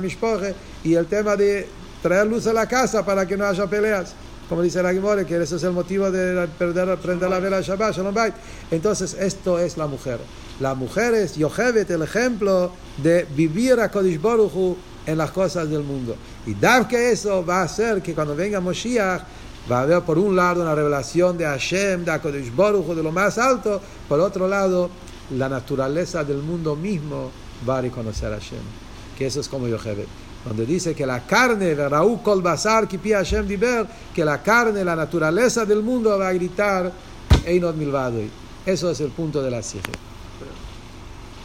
[0.84, 1.67] y el tema de
[2.01, 4.13] traer luz a la casa para que no haya peleas
[4.47, 7.95] como dice la Gimore, que ese es el motivo de perder, prender la vela Shabbat,
[7.95, 8.15] Shalom.
[8.69, 10.19] Entonces, esto es la mujer.
[10.59, 15.84] La mujer es Yochevet, el ejemplo de vivir a Kodesh Baruch en las cosas del
[15.84, 16.15] mundo.
[16.45, 19.23] Y dar que eso va a hacer que cuando venga Moshiach,
[19.69, 23.11] va a haber por un lado una revelación de Hashem, de Kodesh Baruch de lo
[23.11, 24.91] más alto, por otro lado,
[25.32, 27.32] la naturaleza del mundo mismo
[27.67, 28.59] va a reconocer a Hashem.
[29.17, 30.07] Que eso es como Yochevet
[30.45, 35.82] donde dice que la carne, Raúl Basar, Hashem Diber, que la carne, la naturaleza del
[35.82, 36.91] mundo va a gritar,
[37.45, 38.30] Einot Milvadoi.
[38.65, 39.91] Eso es el punto de la sige.